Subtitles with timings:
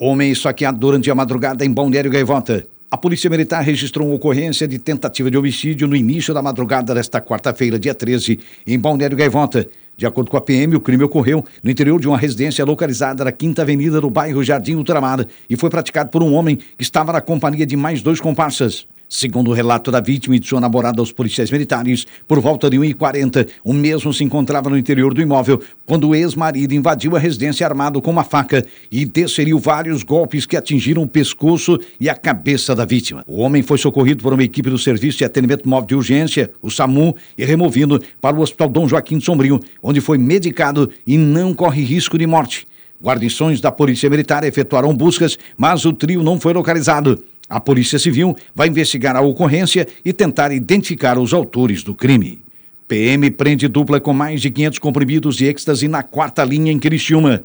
[0.00, 2.64] Homem esfaqueado durante a madrugada em Balneário Gaivota.
[2.88, 7.20] A Polícia Militar registrou uma ocorrência de tentativa de homicídio no início da madrugada desta
[7.20, 9.66] quarta-feira, dia 13, em Balneário Gaivota.
[9.96, 13.32] De acordo com a PM, o crime ocorreu no interior de uma residência localizada na
[13.32, 17.20] Quinta Avenida do bairro Jardim Ultramar e foi praticado por um homem que estava na
[17.20, 18.86] companhia de mais dois comparsas.
[19.08, 22.76] Segundo o relato da vítima e de sua namorada aos policiais militares, por volta de
[22.76, 27.66] 1h40, o mesmo se encontrava no interior do imóvel quando o ex-marido invadiu a residência
[27.66, 32.74] armado com uma faca e desferiu vários golpes que atingiram o pescoço e a cabeça
[32.74, 33.24] da vítima.
[33.26, 36.70] O homem foi socorrido por uma equipe do Serviço de Atendimento Móvel de Urgência, o
[36.70, 41.54] SAMU, e removido para o Hospital Dom Joaquim de Sombrio, onde foi medicado e não
[41.54, 42.66] corre risco de morte.
[43.02, 47.24] Guarnições da Polícia Militar efetuaram buscas, mas o trio não foi localizado.
[47.48, 52.40] A Polícia Civil vai investigar a ocorrência e tentar identificar os autores do crime.
[52.86, 57.42] PM prende dupla com mais de 500 comprimidos de êxtase na quarta linha em Criciúma.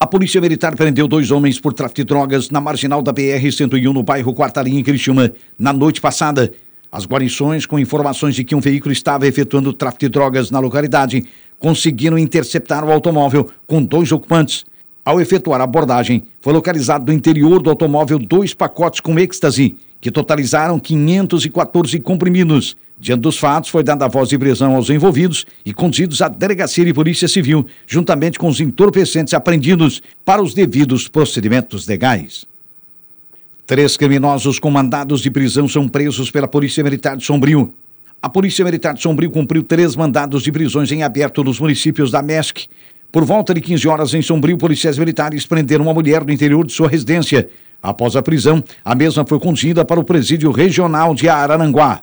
[0.00, 4.02] A Polícia Militar prendeu dois homens por tráfico de drogas na marginal da BR-101 no
[4.02, 6.52] bairro Quarta Linha em Criciúma na noite passada.
[6.90, 11.26] As guarnições, com informações de que um veículo estava efetuando tráfico de drogas na localidade,
[11.58, 14.64] conseguiram interceptar o automóvel com dois ocupantes.
[15.08, 20.10] Ao efetuar a abordagem, foi localizado no interior do automóvel dois pacotes com êxtase, que
[20.10, 22.76] totalizaram 514 comprimidos.
[23.00, 26.84] Diante dos fatos, foi dada a voz de prisão aos envolvidos e conduzidos à Delegacia
[26.84, 32.44] de Polícia Civil, juntamente com os entorpecentes apreendidos para os devidos procedimentos legais.
[33.66, 37.72] Três criminosos com mandados de prisão são presos pela Polícia Militar de Sombrio.
[38.20, 42.20] A Polícia Militar de Sombrio cumpriu três mandados de prisões em aberto nos municípios da
[42.20, 42.68] MESC,
[43.10, 46.72] por volta de 15 horas em Sombrio, policiais militares prenderam uma mulher no interior de
[46.72, 47.48] sua residência.
[47.82, 52.02] Após a prisão, a mesma foi conduzida para o presídio regional de Araranguá.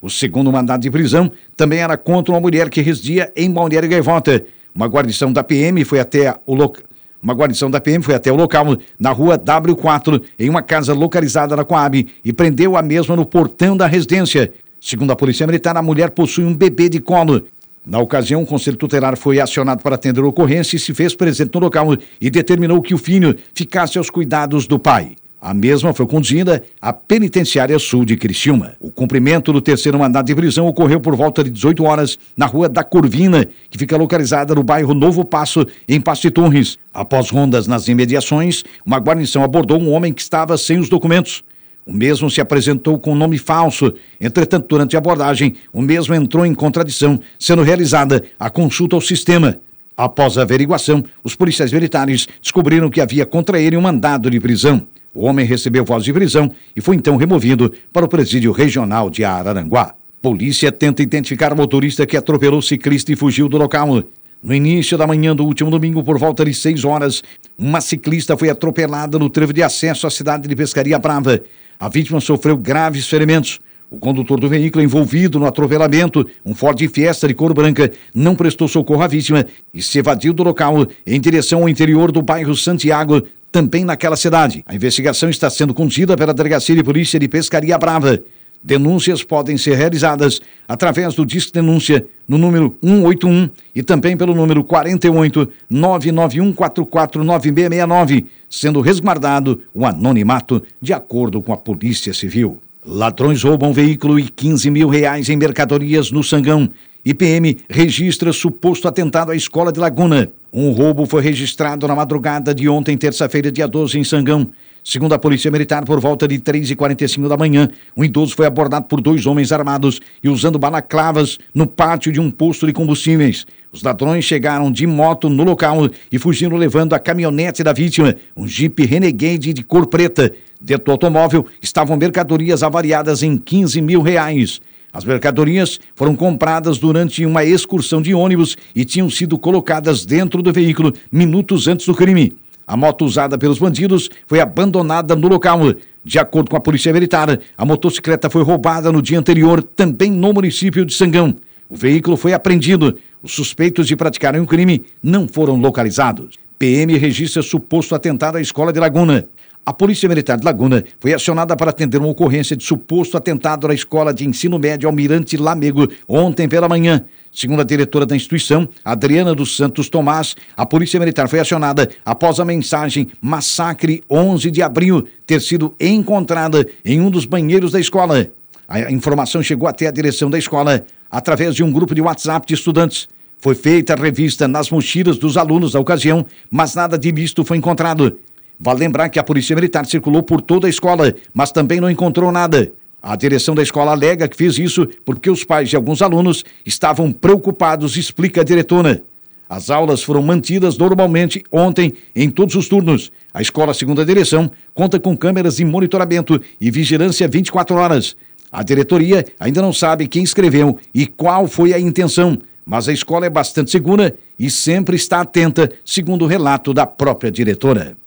[0.00, 4.44] O segundo mandado de prisão também era contra uma mulher que residia em Balneário Gaivota.
[4.72, 6.84] Uma guarnição da PM foi até o local.
[7.20, 11.56] Uma guarnição da PM foi até o local, na rua W4, em uma casa localizada
[11.56, 14.52] na Coab, e prendeu a mesma no portão da residência.
[14.78, 17.46] Segundo a Polícia Militar, a mulher possui um bebê de colo
[17.86, 21.54] na ocasião, o Conselho Tutelar foi acionado para atender a ocorrência e se fez presente
[21.54, 25.16] no local e determinou que o filho ficasse aos cuidados do pai.
[25.38, 28.72] A mesma foi conduzida à Penitenciária Sul de Criciúma.
[28.80, 32.66] O cumprimento do terceiro mandado de prisão ocorreu por volta de 18 horas na Rua
[32.66, 36.78] da Curvina, que fica localizada no bairro Novo Passo, em Passo Torres.
[36.94, 41.44] Após rondas nas imediações, uma guarnição abordou um homem que estava sem os documentos.
[41.86, 43.92] O mesmo se apresentou com nome falso.
[44.20, 49.58] Entretanto, durante a abordagem, o mesmo entrou em contradição, sendo realizada a consulta ao sistema.
[49.96, 54.86] Após a averiguação, os policiais militares descobriram que havia contra ele um mandado de prisão.
[55.14, 59.22] O homem recebeu voz de prisão e foi então removido para o presídio regional de
[59.22, 59.94] Araranguá.
[60.20, 64.02] Polícia tenta identificar o motorista que atropelou o ciclista e fugiu do local.
[64.42, 67.22] No início da manhã do último domingo, por volta de 6 horas,
[67.56, 71.40] uma ciclista foi atropelada no trevo de acesso à cidade de Pescaria Brava.
[71.78, 73.60] A vítima sofreu graves ferimentos.
[73.90, 78.66] O condutor do veículo envolvido no atropelamento, um Ford Fiesta de cor branca, não prestou
[78.66, 83.22] socorro à vítima e se evadiu do local em direção ao interior do bairro Santiago,
[83.52, 84.64] também naquela cidade.
[84.66, 88.20] A investigação está sendo conduzida pela Delegacia de Polícia de Pescaria Brava.
[88.64, 94.64] Denúncias podem ser realizadas através do Disque Denúncia no número 181 e também pelo número
[94.64, 102.58] 48 991449669, sendo resguardado o anonimato de acordo com a Polícia Civil.
[102.86, 106.70] Ladrões roubam veículo e 15 mil reais em mercadorias no Sangão.
[107.04, 110.30] IPM registra suposto atentado à escola de Laguna.
[110.50, 114.48] Um roubo foi registrado na madrugada de ontem, terça-feira, dia 12, em Sangão.
[114.86, 119.00] Segundo a Polícia Militar, por volta de 3h45 da manhã, um idoso foi abordado por
[119.00, 123.46] dois homens armados e usando balaclavas no pátio de um posto de combustíveis.
[123.72, 128.46] Os ladrões chegaram de moto no local e fugiram levando a caminhonete da vítima, um
[128.46, 130.30] Jeep Renegade de cor preta.
[130.60, 134.60] Dentro do automóvel estavam mercadorias avariadas em 15 mil reais.
[134.92, 140.52] As mercadorias foram compradas durante uma excursão de ônibus e tinham sido colocadas dentro do
[140.52, 142.36] veículo minutos antes do crime.
[142.66, 145.60] A moto usada pelos bandidos foi abandonada no local.
[146.04, 150.32] De acordo com a Polícia Militar, a motocicleta foi roubada no dia anterior, também no
[150.32, 151.34] município de Sangão.
[151.68, 152.98] O veículo foi apreendido.
[153.22, 156.36] Os suspeitos de praticarem o crime não foram localizados.
[156.58, 159.26] PM registra suposto atentado à escola de Laguna.
[159.66, 163.72] A Polícia Militar de Laguna foi acionada para atender uma ocorrência de suposto atentado na
[163.72, 167.02] escola de ensino médio Almirante Lamego ontem pela manhã.
[167.34, 172.38] Segundo a diretora da instituição, Adriana dos Santos Tomás, a Polícia Militar foi acionada após
[172.38, 178.28] a mensagem Massacre 11 de abril ter sido encontrada em um dos banheiros da escola.
[178.68, 182.54] A informação chegou até a direção da escola através de um grupo de WhatsApp de
[182.54, 183.08] estudantes.
[183.38, 187.56] Foi feita a revista nas mochilas dos alunos da ocasião, mas nada de visto foi
[187.56, 188.16] encontrado.
[188.60, 192.30] Vale lembrar que a Polícia Militar circulou por toda a escola, mas também não encontrou
[192.30, 192.70] nada.
[193.06, 197.12] A direção da escola alega que fez isso porque os pais de alguns alunos estavam
[197.12, 199.02] preocupados, explica a diretora.
[199.46, 203.12] As aulas foram mantidas normalmente ontem em todos os turnos.
[203.34, 208.16] A escola, segundo a direção, conta com câmeras de monitoramento e vigilância 24 horas.
[208.50, 213.26] A diretoria ainda não sabe quem escreveu e qual foi a intenção, mas a escola
[213.26, 217.98] é bastante segura e sempre está atenta, segundo o relato da própria diretora.